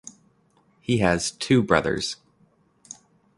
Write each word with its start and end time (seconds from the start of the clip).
He 0.79 0.97
has 0.97 1.29
two 1.29 1.61
brothers. 1.61 2.15